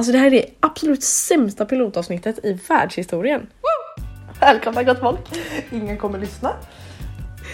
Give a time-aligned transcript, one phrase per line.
[0.00, 3.46] Alltså det här är det absolut sämsta pilotavsnittet i världshistorien.
[4.40, 5.20] Välkomna gott folk.
[5.70, 6.52] Ingen kommer lyssna.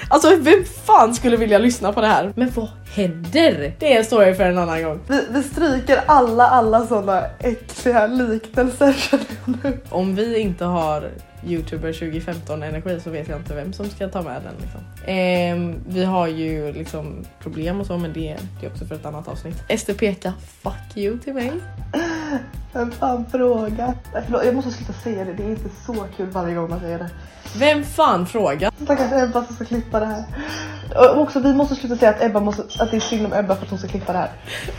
[0.08, 2.32] Alltså vem fan skulle vilja lyssna på det här?
[2.36, 3.74] Men vad händer?
[3.78, 5.00] Det är en story för en annan gång.
[5.08, 9.78] Vi, vi stryker alla, alla sådana äckliga liknelser känner jag nu.
[9.90, 11.10] Om vi inte har
[11.46, 14.54] Youtuber 2015 energi så vet jag inte vem som ska ta med den.
[14.60, 14.80] Liksom.
[15.06, 19.06] Ehm, vi har ju liksom problem och så men det, det är också för ett
[19.06, 19.62] annat avsnitt.
[19.68, 21.52] Ester pekar fuck you till mig.
[22.72, 23.94] Vem fan fråga?
[24.12, 25.32] Nej, förlåt, jag måste sluta säga det.
[25.32, 27.10] Det är inte så kul varje gång man säger det.
[27.58, 28.72] Vem fan frågar?
[28.84, 30.24] Stackars Ebba som ska klippa det här.
[30.94, 33.54] Och också vi måste sluta säga att, Ebba måste, att det är synd om Ebba
[33.54, 34.30] för att hon ska klippa det här.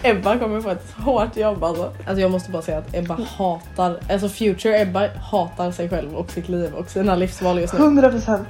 [0.04, 1.84] Ebba kommer få ett hårt jobb alltså.
[1.84, 6.32] Alltså jag måste bara säga att Ebba hatar, alltså future Ebba hatar sig själv och
[6.32, 7.80] sitt liv och sina livsval just nu.
[7.80, 8.48] 100 procent.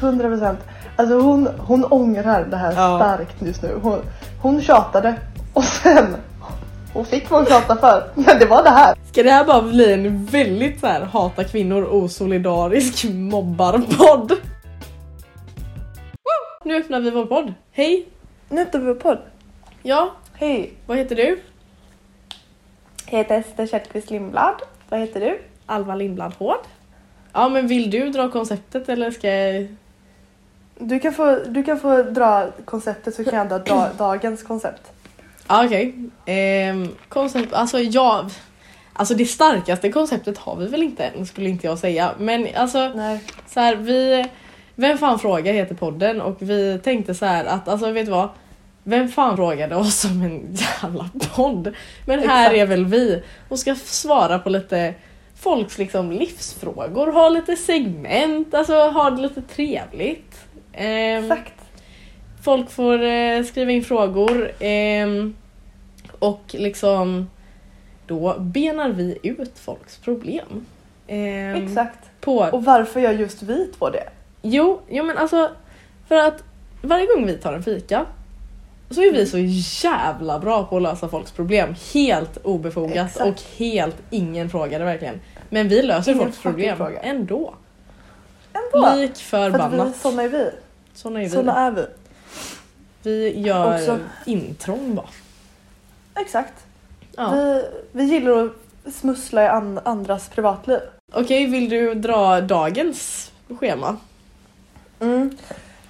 [0.00, 0.58] 100 procent.
[0.96, 2.98] Alltså hon, hon ångrar det här Ja.
[2.98, 3.78] starkt just nu.
[3.82, 3.98] Hon,
[4.42, 5.14] hon tjatade
[5.52, 6.16] och sen
[6.92, 8.10] hon fick vad hon tjatade för.
[8.14, 8.94] Men det var det här.
[9.12, 14.32] Ska det här bara bli en väldigt så här hata kvinnor osolidarisk mobbarpodd?
[16.64, 17.54] Nu öppnar vi vår podd.
[17.72, 18.08] Hej!
[18.48, 19.18] Nu öppnar vi vår podd.
[19.82, 21.40] Ja, Hej, vad heter du?
[23.10, 24.54] jag heter Ester Kjellqvist Lindblad.
[24.88, 25.40] Vad heter du?
[25.66, 26.58] Alva Lindblad Hård.
[27.32, 29.66] Ja men vill du dra konceptet eller ska jag...
[30.78, 34.92] Du kan få, du kan få dra konceptet så kan jag dra, dra dagens koncept.
[35.48, 35.94] Ja okej.
[36.26, 38.30] Ehm, koncept, alltså jag...
[38.92, 42.10] Alltså det starkaste konceptet har vi väl inte än skulle inte jag säga.
[42.18, 43.20] Men alltså Nej.
[43.46, 44.28] så här, vi...
[44.74, 48.28] Vem fan frågar heter podden och vi tänkte så här att alltså vet du vad?
[48.82, 51.74] Vem fan frågade oss om en jävla podd?
[52.06, 52.56] Men här Exakt.
[52.56, 54.94] är väl vi och ska svara på lite
[55.40, 60.44] folks liksom livsfrågor, ha lite segment, alltså ha det lite trevligt.
[60.72, 61.52] Ehm, Exakt.
[62.44, 65.34] Folk får eh, skriva in frågor ehm,
[66.18, 67.30] och liksom
[68.06, 70.66] då benar vi ut folks problem.
[71.06, 71.98] Ehm, Exakt.
[72.20, 74.08] På, Och varför gör just vi två det?
[74.42, 75.50] jo, jo men alltså
[76.08, 76.44] för att
[76.82, 78.06] varje gång vi tar en fika
[78.90, 79.38] så är vi så
[79.88, 81.74] jävla bra på att lösa folks problem.
[81.94, 83.26] Helt obefogat Exakt.
[83.26, 85.20] och helt ingen frågar det verkligen.
[85.50, 87.00] Men vi löser Ingen folks problem fråga.
[87.00, 87.54] ändå.
[88.52, 88.94] Ändå.
[88.94, 89.96] Lik För förbannat.
[89.96, 90.50] såna är vi.
[90.94, 91.30] Såna är vi.
[91.30, 91.86] Såna är vi.
[93.02, 95.08] Vi gör Också- intrång bara.
[96.22, 96.52] Exakt.
[97.16, 97.30] Ja.
[97.30, 98.44] Vi, vi gillar
[98.86, 100.78] att smussla i an, andras privatliv.
[101.12, 103.96] Okej, vill du dra dagens schema?
[105.00, 105.36] Mm.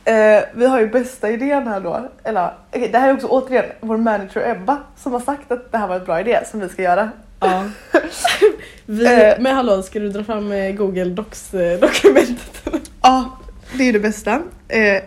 [0.09, 2.09] Eh, vi har ju bästa idén här då.
[2.25, 5.79] Eller, okej, det här är också återigen vår manager Ebba som har sagt att det
[5.79, 7.11] här var en bra idé som vi ska göra.
[7.41, 7.65] Ja.
[8.87, 9.35] Vi, Eh.
[9.41, 12.63] men hallå, ska du dra fram eh, Google Docs-dokumentet?
[13.03, 13.39] Ja,
[13.79, 14.33] det är det bästa.
[14.69, 15.03] Eh,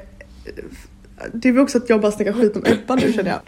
[1.33, 3.39] det är väl också att jag bara snackar skit om Ebba nu känner jag.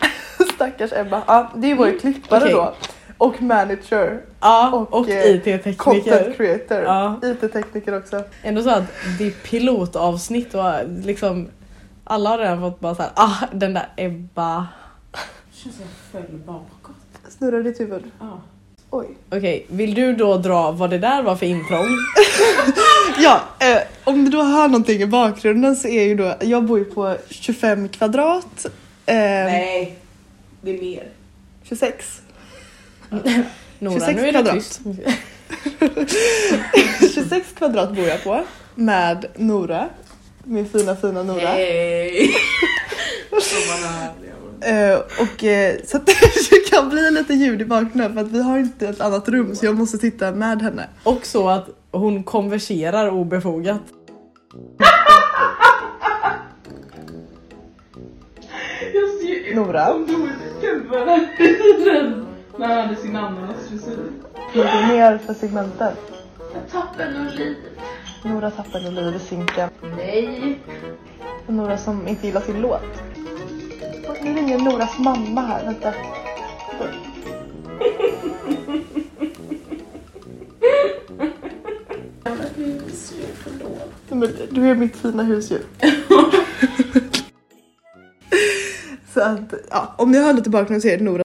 [0.55, 1.23] Stackars Ebba.
[1.27, 2.53] Ja, det är vår klippare Okej.
[2.53, 2.73] då.
[3.23, 4.21] Och manager.
[4.39, 5.77] Ja, Och, och, eh, IT-tekniker.
[5.77, 6.77] Content creator.
[6.81, 7.19] Ja.
[7.23, 8.23] IT-tekniker också.
[8.41, 8.83] Ändå så att
[9.19, 10.63] det är pilotavsnitt och
[11.05, 11.47] liksom
[12.03, 14.67] alla har redan fått bara såhär, ah den där Ebba.
[15.51, 16.95] Känns som jag föll bakåt.
[17.29, 18.03] Snurra ditt huvud.
[18.19, 18.41] Ja.
[18.89, 19.07] Oj.
[19.29, 21.87] Okej, vill du då dra vad det där var för intrång?
[23.19, 26.79] Ja, eh, om du då hör någonting i bakgrunden så är ju då, jag bor
[26.79, 28.65] ju på 25 kvadrat.
[29.05, 29.99] Eh, Nej,
[30.61, 31.07] det är mer.
[31.63, 32.21] 26.
[33.79, 34.55] Nora, 26 nu är det kvadrat.
[34.55, 34.81] tyst.
[37.15, 38.43] 26 kvadrat bor jag på
[38.75, 39.89] med Nora.
[40.43, 41.47] Min fina fina Nora.
[41.47, 42.35] Hej!
[44.61, 48.41] Eh, och eh, så att det kan bli lite ljud i bakgrunden för att vi
[48.41, 50.87] har inte ett annat rum så jag måste sitta med henne.
[51.03, 53.81] Och så att hon konverserar obefogat.
[59.53, 59.93] Nora,
[62.57, 64.11] när han hade sin ananasfrisyr.
[64.53, 65.97] något mer för segmentet.
[66.53, 67.57] Jag tappade nog liv.
[68.23, 69.69] Nora tappar nu liv i synken.
[69.97, 70.59] Nej.
[71.47, 73.03] Och Nora som inte gillar sin låt.
[74.07, 75.93] Och Nu ringer Noras mamma här, vänta.
[84.09, 85.61] Men du är mitt fina husdjur.
[89.13, 91.22] Så att, ja, om ni hör lite bakgrund så är det Nora.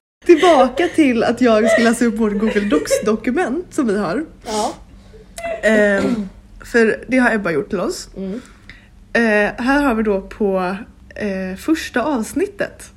[0.59, 4.25] Tillbaka till att jag ska läsa upp vårt Google Docs-dokument som vi har.
[4.45, 4.73] Ja.
[5.63, 6.29] Ehm,
[6.65, 8.09] för det har Ebba gjort till oss.
[8.17, 8.41] Mm.
[9.13, 10.75] Eh, här har vi då på
[11.15, 12.91] eh, första avsnittet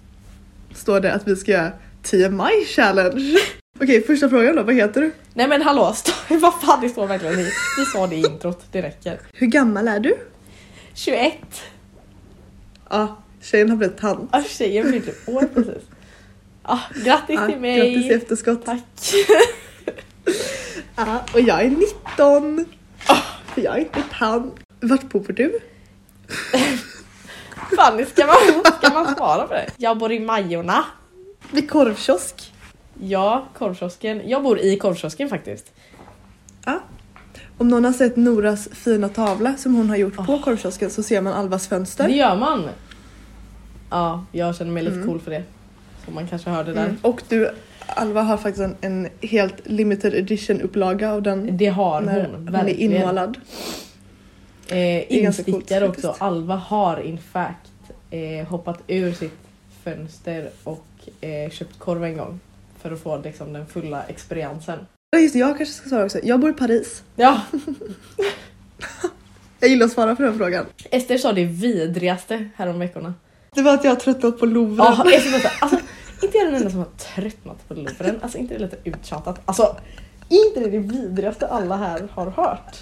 [0.75, 1.73] står det att vi ska göra
[2.03, 3.39] TMI challenge.
[3.81, 5.13] Okej, första frågan då, vad heter du?
[5.35, 7.51] Nej men hallå, stå, vad fan det står verkligen i.
[7.79, 9.21] Vi sa det i introt, det räcker.
[9.33, 10.15] Hur gammal är du?
[10.95, 11.35] 21.
[12.91, 14.29] Ja, tjejen har blivit tant.
[14.33, 15.83] Ah, tjejen fyllde år precis.
[16.63, 17.77] Ah, grattis Ja, till mig.
[17.77, 18.65] Grattis i efterskott.
[18.65, 18.81] Tack.
[20.97, 22.65] Ja, och jag är 19.
[23.55, 24.55] För jag är inte tant.
[24.81, 25.59] Vart bor du?
[27.77, 28.37] Fanny, ska man,
[28.79, 29.67] ska man svara på det?
[29.77, 30.85] Jag bor i Majorna.
[31.51, 32.53] Vid korvkiosk.
[33.03, 34.23] Ja, korvkiosken.
[34.29, 35.73] Jag bor i korvkiosken faktiskt.
[36.65, 36.81] Ja.
[37.59, 41.21] Om någon har sett Noras fina tavla som hon har gjort på korvkiosken så ser
[41.21, 42.09] man Alvas fönster.
[42.09, 42.69] Det gör man.
[43.91, 45.09] Ja, jag känner mig lite Mm.
[45.09, 45.43] cool för det.
[46.05, 46.85] Som man kanske hörde där.
[46.85, 46.97] Mm.
[47.03, 47.51] Och du,
[47.87, 52.49] Alva har faktiskt en, en helt limited edition upplaga av den Det har när hon,
[52.49, 52.93] är verkligen.
[52.93, 53.37] inmålad.
[54.69, 56.01] Eh, är ganska coolt instickare också.
[56.03, 56.23] faktiskt.
[56.23, 57.71] Alva har in fact
[58.11, 59.39] eh, hoppat ur sitt
[59.85, 60.85] fönster och
[61.21, 62.41] eh, köpt korv en gång.
[62.83, 64.79] För att få liksom, den fulla experiensen.
[65.11, 66.19] Ja, Just det, jag kanske ska svara också.
[66.23, 67.03] Jag bor i Paris.
[67.17, 67.41] Ja,
[69.61, 70.67] Jag gillar att svara på den frågan.
[70.91, 73.15] Ester sa det vidrigaste härom veckorna.
[73.55, 74.77] Det var att jag har tröttnat på Louvren.
[74.79, 75.05] Ja,
[75.63, 75.77] alltså,
[76.27, 78.19] inte jag den enda som har tröttnat på Louvren.
[78.23, 79.41] Alltså inte det lite uttjatat.
[79.45, 79.77] Alltså,
[80.29, 82.77] är inte det det vidrigaste alla här har hört?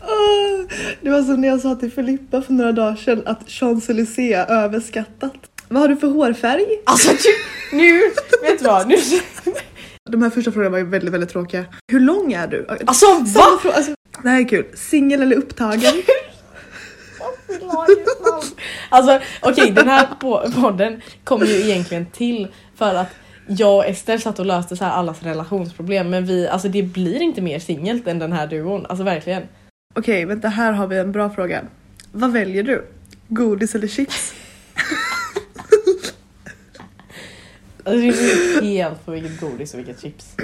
[0.00, 0.64] Ah,
[1.00, 4.50] Det var som när jag sa till Filippa för några dagar sedan att Champs-Élysées är
[4.50, 5.32] överskattat.
[5.68, 6.66] Vad har du för hårfärg?
[6.86, 8.00] Alltså du, nu,
[8.42, 8.88] vet du vad?
[8.88, 8.96] Nu,
[10.10, 11.64] De här första frågorna var ju väldigt, väldigt tråkiga.
[11.92, 12.66] Hur lång är du?
[12.86, 13.58] alltså va?
[13.62, 14.66] fråga, alltså, det här är kul.
[14.74, 15.92] Singel eller upptagen?
[18.88, 23.08] Alltså okej den här po- podden kom ju egentligen till för att
[23.46, 27.22] jag och Ester satt och löste så här allas relationsproblem men vi, alltså det blir
[27.22, 29.42] inte mer singelt än den här duon, alltså verkligen.
[29.94, 31.62] Okej, vänta här har vi en bra fråga.
[32.12, 32.84] Vad väljer du?
[33.28, 34.32] Godis eller chips?
[37.84, 40.36] Alltså, det är helt på vilket godis och vilket chips.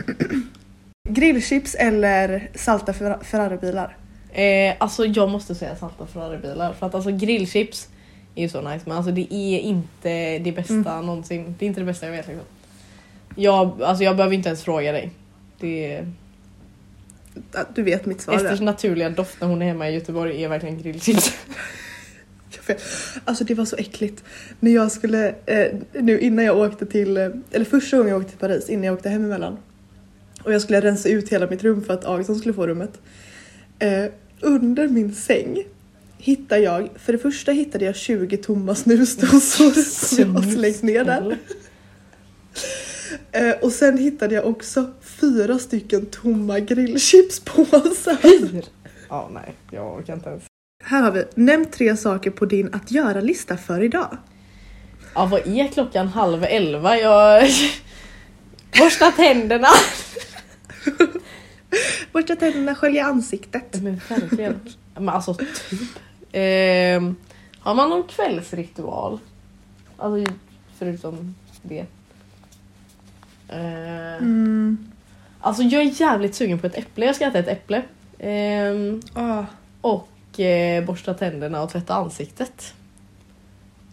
[1.08, 3.96] Grillchips eller salta Fer- Ferraribilar?
[4.34, 7.88] Eh, alltså jag måste säga salta Ferraribilar för att alltså grillchips
[8.34, 11.06] är ju så nice men alltså det är inte det bästa Mm.
[11.06, 11.54] någonsin.
[11.58, 12.44] Det är inte det bästa jag vet liksom.
[13.36, 15.10] Jag, alltså jag behöver inte ens fråga dig.
[15.60, 16.12] Det är,
[17.74, 18.34] Du vet mitt svar.
[18.34, 21.32] Esters naturliga doft när hon är hemma i Göteborg är verkligen grillchips.
[23.24, 24.24] Alltså det var så äckligt.
[24.60, 28.30] När jag skulle, eh, nu innan jag åkte till, eh, eller första gången jag åkte
[28.30, 29.58] till Paris, innan jag åkte hem emellan.
[30.42, 33.00] Och jag skulle rensa ut hela mitt rum för att Augustsson skulle få rummet.
[33.78, 34.04] Eh,
[34.44, 35.64] under min säng
[36.18, 39.70] hittade jag, för det första hittade jag 20 tomma snusdosor
[40.06, 41.38] som jag har slängt ner där.
[43.32, 48.18] Eh, och sen hittade jag också fyra stycken tomma grillchipspåsar.
[48.22, 48.64] Hur?
[49.08, 50.42] Ja, nej, jag orkar inte ens.
[50.84, 54.16] Här har vi, nämn tre saker på din att göra-lista för idag.
[55.14, 56.96] Ja, vad är klockan halv elva?
[56.96, 57.50] Jag...
[58.78, 59.68] Borsta tänderna!
[62.12, 63.82] Borsta tänderna, skölja ansiktet.
[63.82, 64.60] Men verkligen.
[64.94, 65.48] Men alltså typ.
[66.32, 67.16] Ehm,
[67.58, 69.18] har man någon kvällsritual?
[69.96, 70.32] Alltså
[70.78, 71.86] förutom det.
[73.48, 74.78] Ehm, Mm.
[75.40, 77.06] Alltså jag är jävligt sugen på ett äpple.
[77.06, 77.82] Jag ska äta ett äpple.
[78.18, 79.44] Ehm, Ah.
[79.80, 82.74] och eh, borsta tänderna och tvätta ansiktet.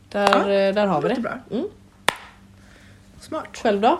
[0.09, 1.21] Där, Ja, eh, där har vi det.
[1.21, 1.37] Bra.
[1.51, 1.65] Mm.
[3.19, 3.57] Smart.
[3.57, 3.99] Själv då?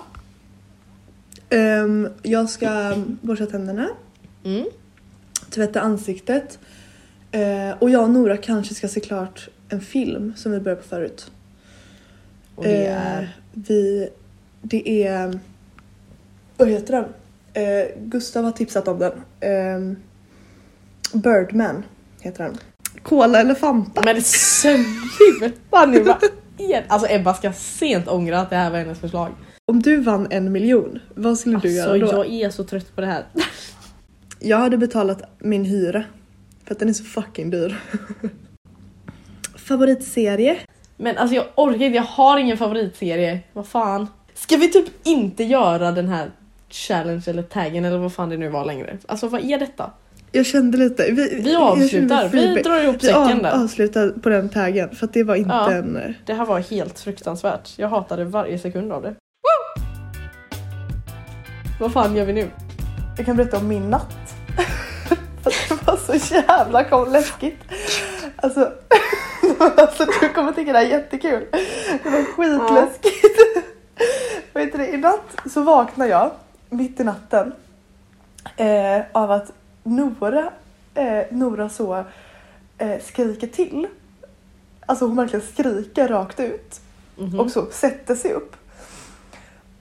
[1.51, 3.87] Ehm, jag ska borsta tänderna,
[4.43, 4.65] Mm.
[5.49, 6.59] tvätta ansiktet
[7.31, 10.87] eh, och jag och Nora kanske ska se klart en film som vi började på
[10.87, 11.31] förut.
[12.55, 13.37] Och det Eh, är...
[13.53, 14.09] vi,
[14.61, 15.39] det är...
[16.57, 17.05] Vad heter den?
[17.63, 19.11] Eh, Gustav har tipsat om den.
[19.39, 19.97] Eh,
[21.19, 21.83] Birdman
[22.21, 22.57] heter den.
[23.03, 24.01] Cola eller Fanta?
[24.05, 26.13] Men sluta nu!
[26.87, 29.29] Alltså Ebba ska sent ångra att det här var hennes förslag.
[29.71, 32.17] Om du vann en miljon, vad skulle du Alltså göra då?
[32.17, 33.23] jag är så trött på det här.
[34.39, 36.03] Jag hade betalat min hyra.
[36.65, 37.79] För att den är så fucking dyr.
[39.55, 40.57] Favoritserie?
[40.97, 43.39] Men alltså jag orkar inte, jag har ingen favoritserie.
[43.53, 44.07] Vad fan.
[44.33, 46.31] Ska vi typ inte göra den här
[46.69, 48.97] challenge eller taggen eller vad fan det nu var längre?
[49.05, 49.91] Alltså vad är detta?
[50.31, 51.11] Jag kände lite...
[51.11, 53.63] Vi, Vi avslutar, vi drar ihop Vi säcken av, där.
[53.63, 55.71] avslutar på den taggen för att det var inte Ja.
[55.71, 56.15] en...
[56.25, 57.69] Det här var helt fruktansvärt.
[57.77, 59.15] Jag hatade varje sekund av det.
[61.81, 62.49] Vad fan gör vi nu?
[63.17, 64.35] Jag kan berätta om min natt.
[65.43, 67.59] Det var så jävla kom läskigt.
[68.35, 68.71] Alltså,
[69.77, 71.47] alltså du kommer tycka det här är jättekul.
[72.03, 73.37] Det var skitläskigt.
[74.53, 76.31] Vet du i natt så vaknar jag
[76.69, 77.53] mitt i natten
[78.57, 79.51] eh, av att
[79.83, 80.51] Nora,
[80.95, 82.03] eh, Nora så
[82.77, 83.87] eh, skriker till.
[84.85, 86.81] Alltså hon verkligen skriker rakt ut.
[87.17, 87.39] Mhm.
[87.39, 88.55] och så sätter sig upp.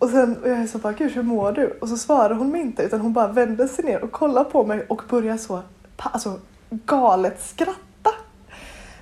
[0.00, 1.78] Och sen och jag är så bara, gud hur mår du?
[1.80, 4.64] Och så svarar hon mig inte utan hon bara vänder sig ner och kollar på
[4.64, 5.62] mig och börjar så
[5.96, 6.38] alltså,
[6.70, 8.10] galet skratta.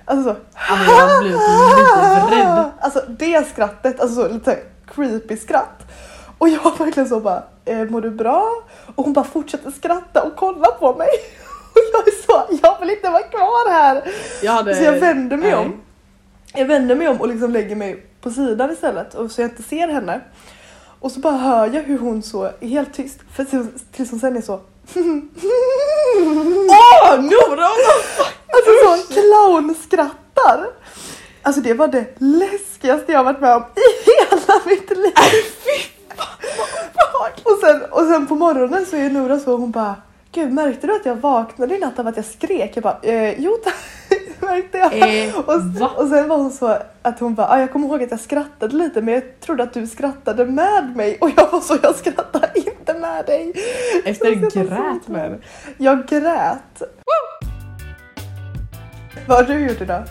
[0.05, 0.39] Alltså så.
[0.73, 2.71] Alltså, jag blivit livrädd.
[2.79, 5.91] Alltså det skrattet, alltså så lite creepy skratt.
[6.37, 8.43] Och jag verkligen så bara, eh, mår du bra?
[8.95, 11.07] Och hon bara fortsätter skratta och kolla på mig.
[11.73, 14.03] Och jag är så, jag vill inte vara kvar här.
[14.43, 14.75] Jag hade...
[14.75, 15.59] Så jag vänder mig Nej.
[15.59, 15.81] om.
[16.53, 19.63] Jag vänder mig om och liksom lägger mig på sidan istället och så jag inte
[19.63, 20.21] ser henne.
[20.99, 24.37] Och så bara hör jag hur hon så är helt tyst för tills- hon sen
[24.37, 24.53] är så
[26.69, 27.67] Åh Nora!
[28.47, 30.65] Alltså så clownskrattar.
[31.41, 35.13] Alltså det var det läskigaste jag varit med om i hela mitt liv.
[37.43, 39.95] och, sen, och sen på morgonen så är Nora så hon bara
[40.31, 42.71] Gud märkte du att jag vaknade i natt av att jag skrek?
[42.75, 43.75] Jag bara eh, jo tack
[44.45, 44.93] märkte jag.
[44.93, 48.11] Eh, och, och sen var hon så att hon bara ah, jag kommer ihåg att
[48.11, 51.77] jag skrattade lite men jag trodde att du skrattade med mig och jag var så
[51.83, 53.53] jag skrattar inte med dig.
[54.15, 55.37] Så grät med henne.
[55.77, 56.81] Jag grät.
[59.27, 60.03] Vad har du gjort idag?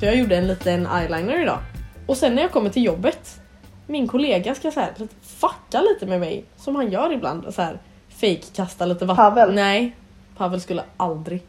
[0.00, 1.58] Jag gjorde en liten eyeliner idag.
[2.06, 3.40] Och sen när jag kommer till jobbet,
[3.86, 7.54] min kollega ska så här, fucka lite med mig som han gör ibland.
[7.54, 9.24] Så här, fake kasta lite vatten.
[9.24, 9.54] Pavel?
[9.54, 9.96] Nej,
[10.36, 11.42] Pavel skulle aldrig.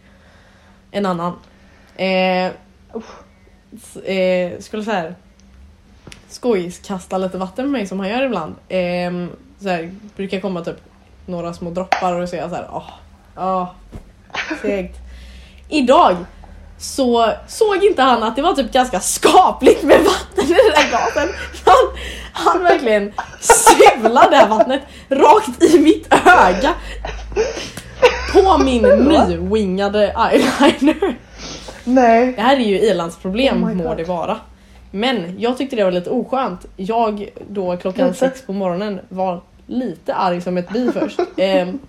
[0.92, 1.34] En annan.
[2.02, 2.46] Eh,
[4.06, 5.16] eh, skulle så här
[6.30, 8.56] skojskasta lite vatten med mig som han gör ibland.
[8.70, 9.12] Eh,
[9.60, 10.78] så här, brukar komma typ
[11.26, 12.90] några små droppar och så är jag så här, åh,
[13.38, 13.70] åh,
[14.62, 14.98] segt.
[15.70, 16.16] Idag
[16.78, 20.90] så såg inte han att det var typ ganska skapligt med vatten i den där
[20.90, 21.30] glasen.
[21.66, 21.76] Han,
[22.34, 26.74] han verkligen suvlade det här vattnet rakt i mitt öga.
[28.34, 31.16] På min nywingade eyeliner.
[31.84, 32.34] Nej.
[32.36, 34.40] Det här är ju ilandsproblem Oh må det vara.
[34.92, 36.66] Men jag tyckte det var lite oskönt.
[36.78, 38.20] Jag då klockan Lite.
[38.20, 41.20] sex på morgonen var lite arg som ett bi först.
[41.38, 41.80] Ehm,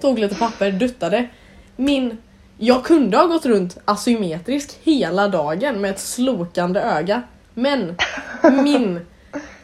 [0.00, 1.28] tog lite papper, duttade.
[1.76, 2.18] Min...
[2.58, 7.22] Jag kunde ha gått runt asymmetrisk hela dagen med ett slokande öga.
[7.54, 7.96] Men
[8.42, 9.00] min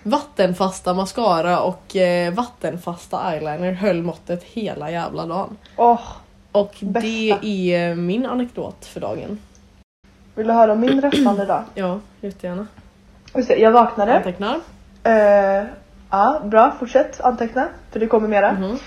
[0.03, 5.57] vattenfasta mascara och eh, vattenfasta eyeliner höll måttet hela jävla dagen.
[5.77, 6.01] Åh,
[6.61, 7.01] Och Bästa.
[7.41, 9.39] det är min anekdot för dagen.
[10.35, 11.65] vill du höra om min rafflande idag?
[11.75, 12.67] Ja, jättegärna.
[13.49, 14.17] Jag vaknade.
[14.17, 14.61] Antecknar.
[15.03, 15.65] Eh,
[16.11, 16.75] ja, bra.
[16.79, 18.53] Fortsätt anteckna för det kommer mera.
[18.53, 18.79] Mhm.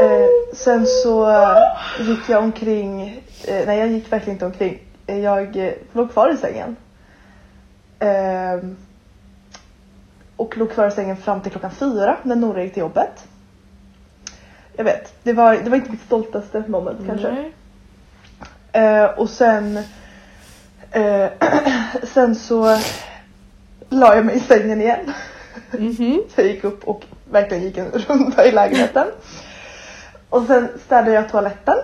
[0.00, 1.56] Eh, sen så eh,
[2.00, 3.02] gick jag omkring.
[3.48, 4.78] Eh, nej, jag gick verkligen inte omkring.
[5.06, 6.76] Eh, Jag eh, låg kvar i sängen.
[7.98, 8.68] Eh,
[10.36, 13.26] och låg kvar i sängen fram till klockan fyra när Nora gick till jobbet.
[14.80, 17.32] Jag vet, det var, det var inte mitt stoltaste moment kanske.
[17.32, 17.52] Nej.
[18.84, 19.76] Eh, och sen
[20.90, 21.26] eh,
[22.02, 22.78] Sen så
[23.88, 25.12] la jag mig i sängen igen.
[25.70, 26.22] Mhm.
[26.34, 29.06] Så jag gick upp och verkligen gick en runda i lägenheten.
[30.30, 31.76] Och sen städade jag toaletten.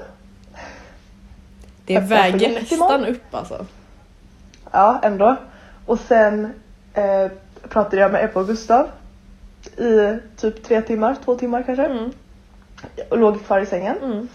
[1.86, 3.66] Det väger nästan upp alltså.
[4.72, 5.36] Ja, ändå.
[5.86, 6.52] Och sen
[6.94, 7.30] eh,
[7.68, 8.88] pratade jag med Ebba och Gustav
[9.76, 11.84] i typ tre timmar, två timmar kanske.
[11.84, 12.10] Mm.
[13.10, 13.96] Och låg kvar i sängen.
[14.02, 14.28] Mm.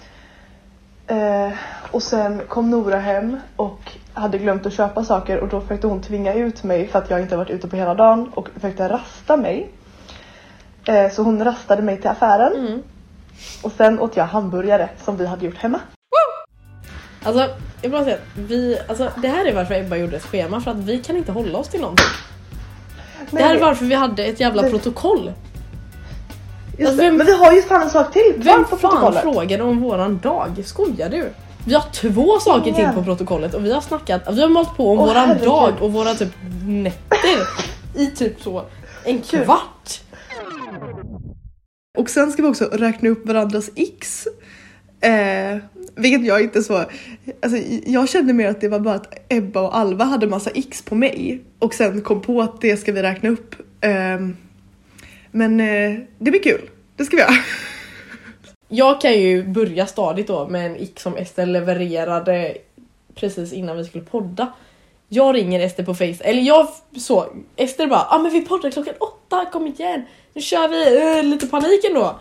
[1.07, 1.53] Eh,
[1.91, 3.79] och sen kom Nora hem och
[4.13, 7.21] hade glömt att köpa saker och då försökte hon tvinga ut mig för att jag
[7.21, 9.69] inte varit ute på hela dagen och försökte rasta mig.
[10.85, 12.81] Eh, så hon rastade mig till affären Mm.
[13.63, 15.79] och sen åt jag hamburgare som vi hade gjort hemma.
[17.23, 17.49] Alltså,
[17.81, 20.71] jag bara säga att vi, alltså, det här är varför Ebba gjorde ett schema för
[20.71, 22.05] att vi kan inte hålla oss till någonting.
[23.31, 25.31] Det här är varför vi hade ett jävla Det- protokoll.
[26.81, 29.13] Just Alltså, vem- Men vi har ju fan en sak till kvar Vem på fan
[29.13, 30.61] frågade om våran dag?
[30.65, 31.29] Skojar du?
[31.65, 32.93] Vi har två saker till Ingen.
[32.95, 35.47] på protokollet och vi har snackat, vi har malt på om Åh, våran herregud.
[35.47, 36.29] dag och våra typ
[36.65, 37.37] nätter
[37.95, 38.63] i typ så
[39.05, 39.99] en kvart.
[41.97, 44.27] Och sen ska vi också räkna upp varandras x.
[45.01, 45.57] Eh,
[45.95, 46.77] vilket jag inte så...
[47.41, 50.81] Alltså, jag kände mer att det var bara att Ebba och Alva hade massa x
[50.81, 53.55] på mig och sen kom på att det ska vi räkna upp.
[53.81, 54.37] Ehm,
[55.31, 56.69] men eh, det blir kul.
[56.95, 57.31] Det ska vi göra.
[58.67, 62.57] Jag kan ju börja stadigt då med en ick som Ester levererade
[63.15, 64.47] precis innan vi skulle podda.
[65.09, 68.93] Jag ringer Ester på Face, eller jag så, Ester bara ah, men vi poddar klockan
[68.99, 72.19] åtta, kom igen, nu kör vi, uh, lite panik ändå.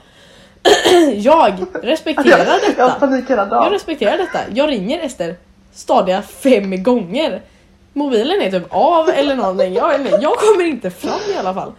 [1.15, 2.91] jag respekterar Jag har detta.
[2.91, 3.73] panik hela Jag dagen.
[3.73, 4.39] respekterar detta.
[4.55, 5.37] Jag ringer Ester
[5.75, 7.43] stadiga fem gånger.
[7.93, 9.75] Mobilen är typ av eller någonting.
[9.75, 11.73] Jag, jag kommer inte fram i alla fall.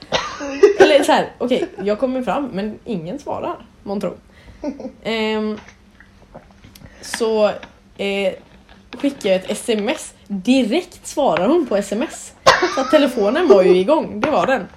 [0.96, 4.14] Eller så här, okej, jag kommer fram men ingen svarar, månntro.
[5.04, 5.60] Ehm,
[7.02, 7.46] så
[7.98, 8.34] eh,
[8.98, 10.14] skickar jag ett sms.
[10.28, 12.34] Direkt svarar hon på sms.
[12.76, 14.68] Så att telefonen var ju igång, det var den.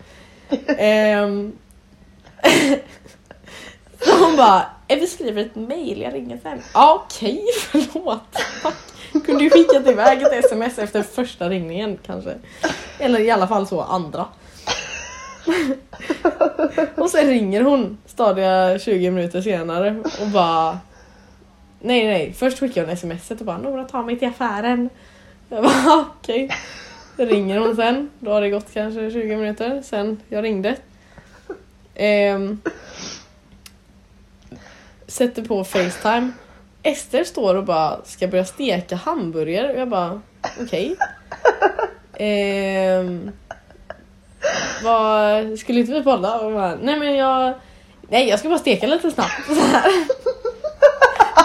[0.78, 1.52] Ehm,
[4.00, 6.62] så hon bara, vi skriver ett mail, jag ringer sen.
[6.74, 8.32] Ja okej, förlåt.
[8.62, 8.74] Tack.
[9.24, 12.34] Kunde ju skickat iväg ett sms efter första ringningen kanske.
[12.98, 14.26] Eller i alla fall så andra.
[16.96, 20.78] och sen ringer hon stadiga 20 minuter senare och bara
[21.80, 24.90] Nej nej, först skickar hon sms och bara Nora ta mig till affären.
[25.48, 26.50] Jag bara okej.
[27.14, 27.26] Okay.
[27.26, 30.76] ringer hon sen, då har det gått kanske 20 minuter sen jag ringde.
[31.94, 32.60] Ehm,
[35.06, 36.32] sätter på Facetime.
[36.82, 40.20] Ester står och bara ska börja steka hamburgare och jag bara
[40.60, 40.96] okej.
[42.14, 43.30] Ehm,
[44.84, 46.38] vad, skulle inte vi podda?
[46.38, 47.54] Och bara, nej men jag
[48.08, 49.46] Nej jag ska bara steka lite snabbt.
[49.46, 49.92] Så här.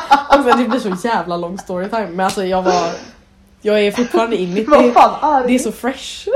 [0.09, 2.91] Alltså det blir så jävla lång storytime men alltså jag var
[3.61, 4.93] Jag är fortfarande in i det.
[5.47, 6.27] Det är så fresh.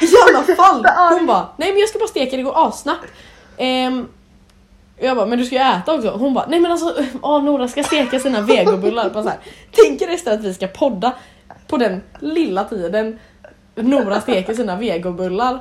[0.00, 0.86] I alla fall!
[1.18, 3.06] Hon bara, nej men jag ska bara steka det går assnabbt.
[4.98, 6.10] Och jag bara, men du ska ju äta också.
[6.10, 9.10] Hon bara, nej men alltså åh, Nora ska steka sina vegobullar.
[9.14, 9.38] Här,
[9.70, 11.12] Tänker istället att vi ska podda
[11.66, 13.18] på den lilla tiden
[13.76, 15.60] Nora steker sina vegobullar.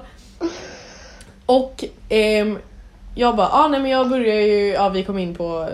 [1.45, 2.57] Och ehm,
[3.15, 5.69] jag bara, ah, nej men jag börjar ju, ja vi kom in på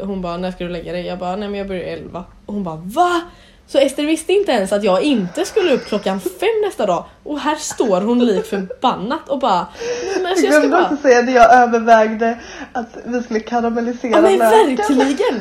[0.00, 1.06] hon bara, när ska du lägga dig?
[1.06, 2.24] Jag bara, nej men jag börjar 11.
[2.46, 3.20] Och hon bara, va?
[3.66, 7.04] Så Ester visste inte ens att jag inte skulle upp klockan fem nästa dag.
[7.22, 9.66] Och här står hon lik förbannat och bara,
[10.22, 10.82] men Jag glömde bara...
[10.84, 12.38] också säga när jag övervägde
[12.72, 14.76] att vi skulle karamellisera Ja men löken.
[14.98, 15.40] verkligen!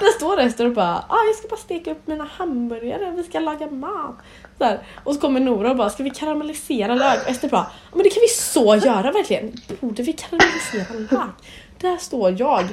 [0.00, 3.40] Där står Ester och bara ah, jag ska bara steka upp mina hamburgare, vi ska
[3.40, 4.16] laga mat.
[4.58, 4.78] Så här.
[5.04, 7.22] Och så kommer Nora och bara ska vi karamellisera lök?
[7.22, 9.52] Och Ester bara ah men det kan vi så göra verkligen.
[9.80, 11.34] Borde vi karamellisera lök?
[11.78, 12.64] Där står jag.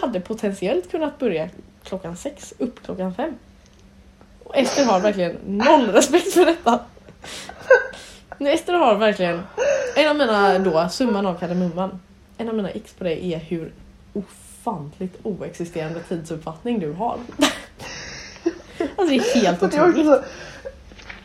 [0.00, 1.48] Hade potentiellt kunnat börja
[1.84, 3.34] klockan sex, upp klockan fem.
[4.44, 6.80] Och Ester har verkligen noll respekt för detta.
[8.38, 9.42] Nej, Ester har verkligen
[9.96, 12.00] en av mina då, summan av kardemumman.
[12.38, 13.72] En av mina x på det är hur
[14.64, 17.18] ofantligt oexisterande tidsuppfattning du har.
[18.96, 20.22] Alltså det är helt är också otroligt.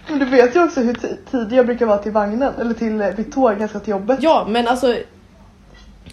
[0.10, 3.02] men du vet ju också hur ti- tidig jag brukar vara till vagnen, eller till
[3.02, 4.20] eh, mitt tåg, jag ska till jobbet.
[4.22, 4.96] Ja men alltså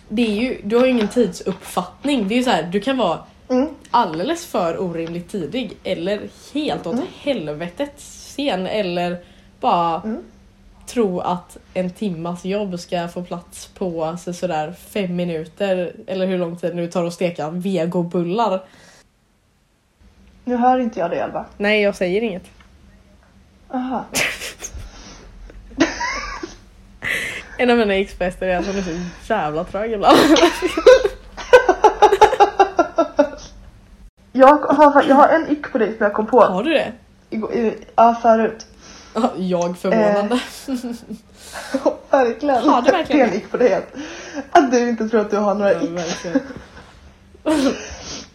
[0.09, 2.28] det är ju, du har ju ingen tidsuppfattning.
[2.28, 3.18] Det är ju så här, du kan vara
[3.49, 3.68] Mm.
[3.90, 6.20] alldeles för orimligt tidig eller
[6.55, 7.07] helt åt Mm.
[7.20, 9.18] helvetet sen eller
[9.61, 10.22] bara Mm.
[10.87, 16.38] Tro att en timmas jobb ska få plats på alltså, sådär fem minuter eller hur
[16.38, 18.64] lång tid det nu tar att steka vegobullar.
[20.44, 21.44] Nu hör inte jag det Elva.
[21.57, 22.44] Nej jag säger inget.
[23.70, 24.05] Aha.
[27.59, 30.18] En av mina ex-bäster är att hon är så jävla trög ibland.
[34.33, 36.92] Jag har, jag har en ick på dig som jag kom på Har du det?
[37.31, 38.66] i, ja, förut.
[39.16, 40.40] Ja, Jag förvånande.
[42.11, 42.68] verkligen.
[42.68, 43.83] Har du verkligen Det på dig.
[44.50, 46.40] Att, du inte tror att du har några Ja, verkligen.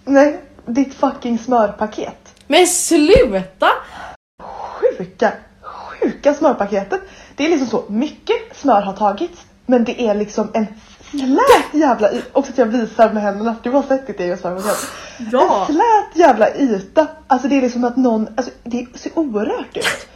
[0.06, 2.44] Nej, ditt fucking smörpaket.
[2.48, 3.68] Men sluta!
[4.80, 7.02] Sjuka, sjuka smörpaketet.
[7.36, 9.46] Det är liksom så, mycket smör har tagits.
[9.66, 10.68] Men det är liksom en
[11.10, 12.26] slät jävla yta.
[12.34, 13.56] Också att jag visar med händerna.
[13.64, 14.78] Du har sett ditt eget smörpaket.
[15.32, 15.66] Ja.
[15.70, 17.08] En slät jävla yta.
[17.28, 20.08] Alltså det är liksom att någon, alltså det ser orört ut.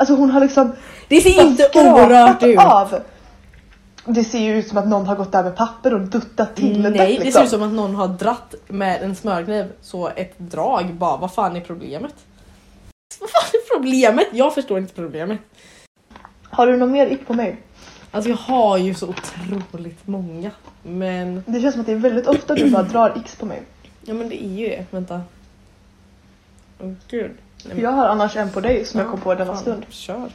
[0.00, 0.72] Alltså hon har liksom
[1.08, 2.58] Det ser inte orört ut.
[2.58, 2.94] av.
[4.04, 6.82] Det ser ju ut som att någon har gått där med papper och duttat till
[6.82, 6.90] det.
[6.90, 7.32] Nej, det liksom.
[7.32, 9.72] ser ut som att någon har dratt med en smörkniv.
[9.82, 12.14] Så ett drag bara, vad fan är problemet?
[13.20, 14.26] Vad fan är problemet?
[14.32, 15.38] Jag förstår inte problemet.
[16.42, 17.56] Har du någon mer ick på mig?
[18.10, 20.50] Alltså jag har ju så otroligt många.
[20.82, 23.62] Men, Det känns som att det är väldigt ofta du bara drar x på mig.
[24.04, 24.84] ja men det är ju det.
[24.90, 25.22] Vänta.
[26.80, 27.32] Åh gud.
[27.76, 29.86] Jag har annars en på dig som jag Ja, kom på denna fan, stund.
[29.88, 30.30] Kör.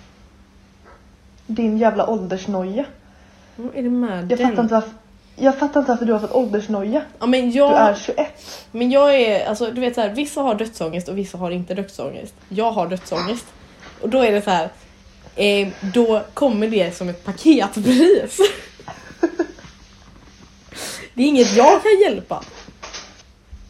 [1.47, 2.85] Din jävla åldersnoja.
[3.55, 4.49] Vad är det med Jag den?
[4.49, 4.89] fattar, inte varför,
[5.35, 7.01] jag fattar inte varför du har fått åldersnoja.
[7.19, 8.27] Ja, men Du jag, är 21.
[8.71, 11.73] Men jag är, alltså du vet så här, vissa har dödsångest och vissa har inte
[11.73, 12.33] dödsångest.
[12.49, 13.45] Jag har dödsångest.
[14.01, 14.69] Och då är det så här,
[15.35, 18.37] eh, då kommer det som ett paketpris.
[21.13, 22.43] Det är inget jag kan hjälpa.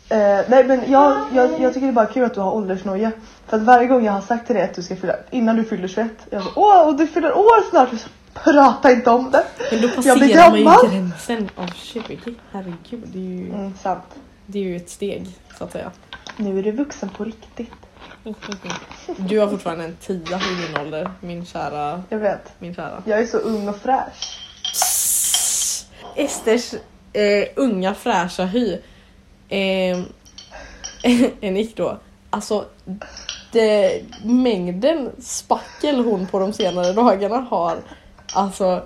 [0.09, 3.11] Eh, nej men jag, jag, jag tycker det är bara kul att du har åldersnoja.
[3.47, 5.63] För att varje gång jag har sagt till dig att du ska fylla, innan du
[5.63, 7.89] fyller 21, jag så åh och du fyller år snart.
[7.89, 8.09] Så,
[8.43, 9.43] Prata inte om det.
[9.71, 10.89] Men då Jag blir passerar man ju gammal.
[10.89, 12.19] gränsen av 20.
[12.51, 14.03] Herregud, det är, ju, Mm, sant.
[14.45, 15.27] det är ju ett steg
[15.57, 15.91] så att säga.
[16.37, 17.71] Nu är du vuxen på riktigt.
[19.17, 22.53] Du har fortfarande en tia i din ålder, min kära, Jag vet.
[22.59, 23.03] min kära.
[23.05, 24.39] Jag är så ung och fräsch.
[26.15, 26.73] Esters
[27.13, 28.73] eh, unga fräscha hy.
[29.49, 29.97] Eh,
[31.41, 31.97] en ick då.
[32.29, 32.65] Alltså
[33.55, 37.77] det, mängden spackel hon på de senare dagarna har
[38.33, 38.83] alltså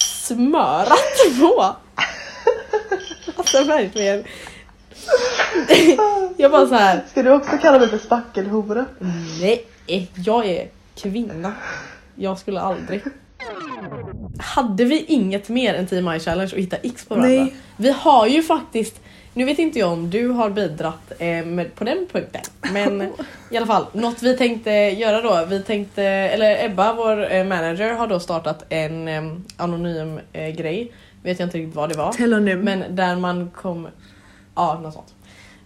[0.00, 1.76] smörat på.
[3.36, 4.24] Alltså verkligen.
[6.36, 7.04] Jag bara så här.
[7.10, 8.84] Ska du också kalla mig för spackelhora?
[9.40, 9.66] Nej,
[10.16, 11.52] jag är kvinna.
[12.14, 13.02] Jag skulle aldrig.
[14.38, 17.42] hade vi inget mer än TMI challenge och hitta X på varandra?
[17.42, 17.54] Nej.
[17.76, 19.00] Vi har ju faktiskt,
[19.38, 22.40] nu vet inte jag om du har bidragit eh, med, på den punkten,
[22.72, 23.02] men
[23.50, 25.46] i alla fall något vi tänkte göra då.
[25.48, 29.22] Vi tänkte, eller Ebba, vår eh, manager, har då startat en eh,
[29.56, 30.92] anonym eh, grej.
[31.22, 32.12] Vet jag inte riktigt vad det var.
[32.12, 32.60] Telonym.
[32.60, 33.90] Men där man kommer...
[34.54, 35.14] Ja, något sånt.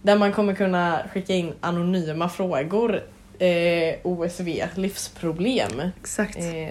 [0.01, 3.01] Där man kommer kunna skicka in anonyma frågor.
[3.39, 5.81] Eh, OSV, livsproblem.
[5.99, 6.37] Exakt.
[6.37, 6.69] Eh,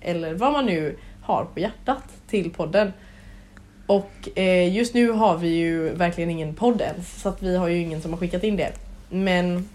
[0.00, 2.92] eller vad man nu har på hjärtat till podden.
[3.86, 7.22] Och eh, just nu har vi ju verkligen ingen podd ens.
[7.22, 8.72] Så att vi har ju ingen som har skickat in det.
[9.10, 9.68] Men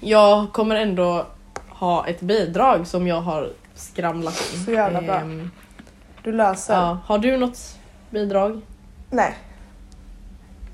[0.00, 1.26] jag kommer ändå
[1.68, 4.64] ha ett bidrag som jag har skramlat in.
[4.64, 5.14] Så jävla bra.
[5.20, 5.50] Ehm,
[6.22, 6.74] Du löser.
[6.74, 7.78] ja, har du något
[8.10, 8.60] bidrag?
[9.10, 9.34] Nej.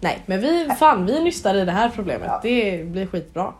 [0.00, 2.26] Nej, men vi, fan, vi nystar i det här problemet.
[2.28, 2.40] Ja.
[2.42, 3.52] Det blir skitbra.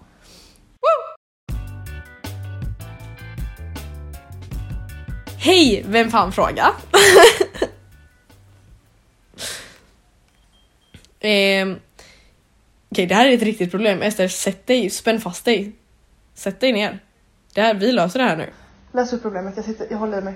[5.38, 6.66] Hej, vem fan fråga?
[11.24, 11.76] Ehm,
[12.90, 14.02] Okej, det här är ett riktigt problem.
[14.02, 15.72] Ester, sätt dig, spänn fast dig.
[16.34, 16.98] Sätt dig ner.
[17.54, 18.50] Det här, vi löser det här nu.
[18.92, 19.56] Läs upp problemet.
[19.56, 20.34] Jag, sitter, jag håller i mig.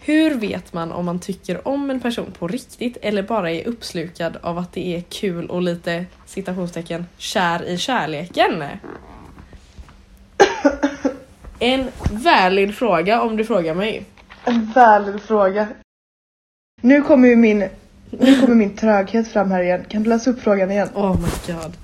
[0.00, 4.36] Hur vet man om man tycker om en person på riktigt eller bara är uppslukad
[4.42, 8.64] av att det är kul och lite citationstecken kär i kärleken?
[11.58, 14.04] En valid fråga om du frågar mig.
[14.44, 15.68] En valid fråga.
[16.82, 17.68] Nu kommer ju min,
[18.10, 19.84] nu kommer min tröghet fram här igen.
[19.88, 20.88] Kan du läsa upp frågan igen?
[20.94, 21.76] Oh my god.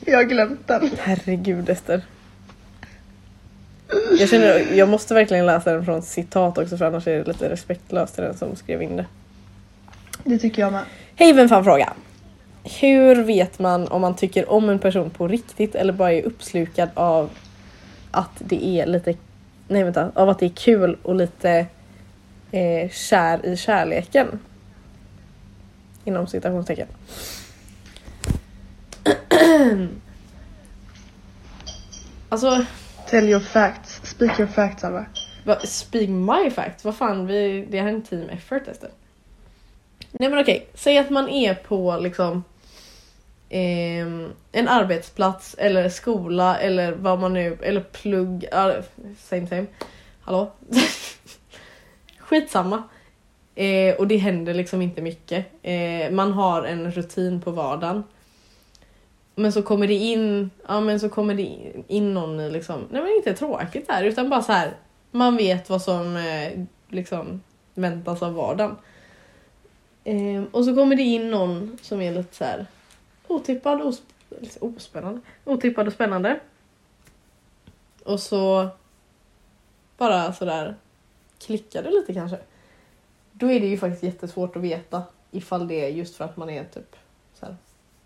[0.00, 0.90] Jag har glömt den.
[0.98, 2.02] Herregud Ester.
[4.18, 7.48] Jag känner, jag måste verkligen läsa den från citat också för annars är det lite
[7.50, 9.06] respektlöst till den som skrev in det.
[10.24, 10.84] Det tycker jag med.
[11.14, 11.92] Hej vem fan fråga.
[12.80, 16.88] Hur vet man om man tycker om en person på riktigt eller bara är uppslukad
[16.94, 17.30] av
[18.10, 19.14] att det är lite,
[19.68, 21.66] nej vänta, av att det är kul och lite
[22.50, 24.38] eh, kär i kärleken?
[26.08, 26.88] Inom citationstecken.
[32.28, 32.64] alltså,
[33.10, 34.00] Tell your facts.
[34.04, 35.06] Speak your facts Alva.
[35.44, 38.90] Va, speak my fact, vad fan, vi, det här är en team effort Ester.
[40.12, 42.44] Nej men okej, säg att man är på liksom
[43.48, 48.46] ehm, en arbetsplats eller skola eller vad man nu, eller plugg,
[49.18, 49.66] same same.
[50.20, 50.52] Hallå?
[52.18, 52.82] Skitsamma.
[53.58, 55.46] Eh, och det händer liksom inte mycket.
[55.62, 58.04] Eh, man har en rutin på vardagen.
[59.34, 63.02] Men så kommer det in, ja men så kommer det in någon i liksom, nej
[63.02, 64.76] men inte tråkigt här utan bara så här.
[65.10, 67.42] Man vet vad som eh, liksom
[67.74, 68.76] väntas av vardagen.
[70.04, 72.66] Eh, och så kommer det in någon som är lite så här
[73.26, 74.02] otippad, os
[74.60, 76.40] ospännande, otippad och spännande.
[78.04, 78.68] Och så
[79.96, 80.74] bara sådär
[81.38, 82.38] klickar det lite kanske.
[83.38, 86.50] Då är det ju faktiskt jättesvårt att veta ifall det är just för att man
[86.50, 86.96] är typ
[87.34, 87.56] så här,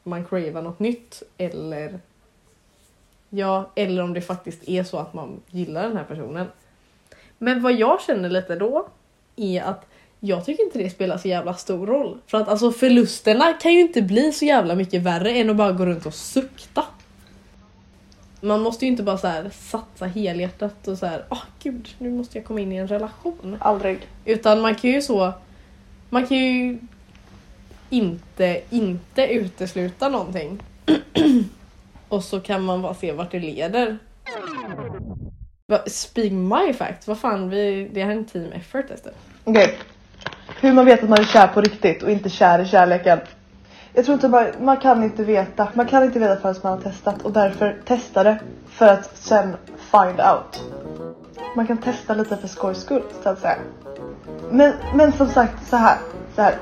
[0.02, 2.00] man cravar något nytt eller
[3.30, 6.46] ja, eller om det faktiskt är så att man gillar den här personen.
[7.38, 8.88] Men vad jag känner lite då
[9.36, 9.86] är att
[10.20, 12.18] jag tycker inte det spelar så jävla stor roll.
[12.26, 15.72] För att alltså förlusterna kan ju inte bli så jävla mycket värre än att bara
[15.72, 16.84] gå runt och sukta.
[18.44, 22.10] Man måste ju inte bara så här satsa helhjärtat och så här, åh gud, nu
[22.10, 23.56] måste jag komma in i en relation.
[23.60, 23.98] Aldrig.
[24.24, 25.32] Utan man kan ju så,
[26.10, 26.78] man kan ju
[27.90, 30.62] inte, inte utesluta någonting.
[32.08, 33.98] och så kan man bara se vart det leder.
[35.86, 39.12] Speak my fact, vad fan, vi, det här är en team effort Ester.
[39.44, 39.78] Okej.
[40.60, 43.18] Hur man vet att man är kär på riktigt och inte kär i kärleken.
[43.94, 45.68] Jag tror inte man, man kan inte veta.
[45.74, 49.56] Man kan inte veta förrän man har testat och därför testa det för att sen
[49.76, 50.62] find out.
[51.56, 53.56] Man kan testa lite för skojs skull så att säga.
[54.50, 55.98] Men, men som sagt så här,
[56.36, 56.54] så här.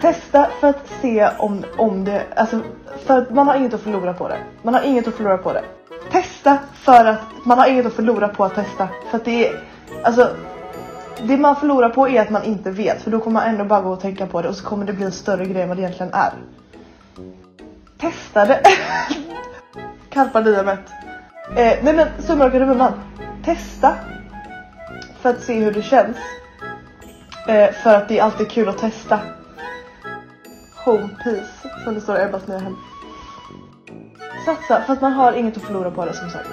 [0.00, 2.60] Testa för att se om, om det, alltså
[3.06, 4.38] för att man har inget att förlora på det.
[4.62, 5.64] Man har inget att förlora på det.
[6.10, 8.88] Testa för att man har inget att förlora på att testa.
[9.10, 9.64] För att det är,
[10.02, 10.28] alltså
[11.20, 13.80] det man förlorar på är att man inte vet för då kommer man ändå bara
[13.80, 15.76] gå och tänka på det och så kommer det bli en större grej än vad
[15.76, 16.32] det egentligen är.
[17.98, 18.62] Testa det.
[20.10, 20.90] Carpa diemet.
[21.56, 22.92] Eh, nej men summa och kardemumman.
[23.44, 23.96] Testa.
[25.20, 26.16] För att se hur det känns.
[27.48, 29.20] Eh, för att det är alltid kul att testa.
[30.84, 32.76] Home peace som det står i Ebbas nya hem.
[34.44, 36.48] Satsa för att man har inget att förlora på det som sagt.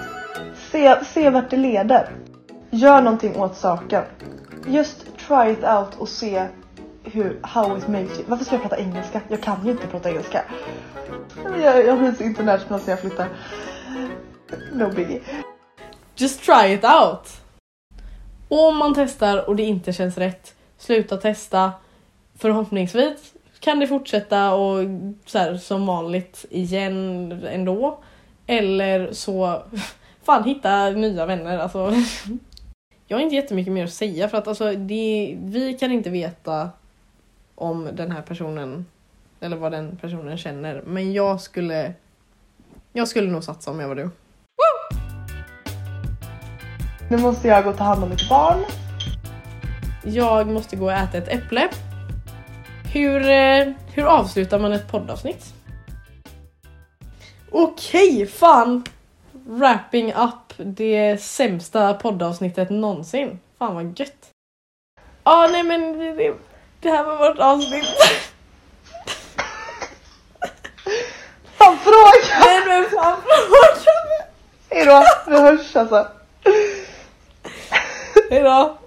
[0.72, 2.10] Se, se vart det leder.
[2.69, 4.04] Gör någonting åt saken.
[4.69, 6.47] Just try it out och se
[7.03, 8.23] hur, how it makes you.
[8.27, 9.21] Varför ska jag prata engelska?
[9.27, 10.43] Jag kan ju inte prata engelska.
[11.63, 13.27] Jag, jag blir så international sen jag flyttar.
[14.73, 15.21] No biggie.
[16.15, 17.41] Just try it out!
[18.47, 21.71] Och om man testar och det inte känns rätt, sluta testa.
[22.38, 24.77] Förhoppningsvis kan det fortsätta och
[25.25, 27.99] så här, som vanligt igen ändå.
[28.47, 29.63] Eller så,
[30.23, 31.58] fan hitta nya vänner.
[31.58, 31.93] Alltså,
[33.10, 36.69] jag har inte jättemycket mer att säga för att alltså, det, vi kan inte veta
[37.56, 38.86] om den här personen
[39.39, 40.82] eller vad den personen känner.
[40.86, 41.93] Men jag skulle,
[42.93, 44.10] jag skulle nog satsa om jag var du.
[47.10, 48.60] Nu måste jag gå och ta hand om mitt barn.
[50.04, 51.69] Jag måste gå och äta ett äpple.
[52.93, 55.54] Hur, eh, hur avslutar man ett poddavsnitt?
[57.52, 58.84] Okej, fan!
[59.32, 63.39] Wrapping up det sämsta poddavsnittet någonsin.
[63.60, 64.30] Fan vad gött.
[65.24, 66.34] Ja, ah, nej men det,
[66.80, 67.86] det här var vårt avsnitt.
[71.58, 72.39] Fan fråga!
[72.45, 74.30] Nej men fan frågan!
[74.69, 76.08] Hejdå, vi hörs alltså.
[78.30, 78.78] Hejdå!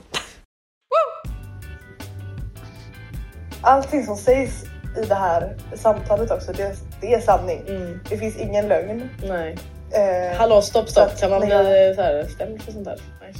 [3.62, 4.62] Allting som sägs
[5.02, 7.62] i det här samtalet också, det, det är sanning.
[7.68, 9.08] Mm, Det finns ingen lögn.
[9.22, 9.58] nej.
[9.94, 13.00] Eh, Hallå stopp stopp, att kan man bli jag- så här stämd för sånt där?
[13.20, 13.32] Nej.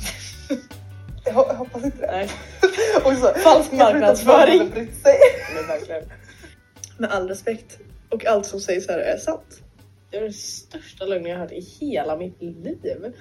[1.25, 2.13] jag ho- jag hoppas inte det.
[2.13, 2.29] nej.
[3.05, 4.59] Och så, Falsk marknadsföring.
[4.59, 5.19] någon hade brytt sig.
[5.55, 6.03] Men verkligen.
[6.99, 7.79] Med all respekt.
[8.09, 9.61] Och allt som sägs här är sant.
[10.11, 13.13] Det är den största lögnen jag hört i hela mitt liv.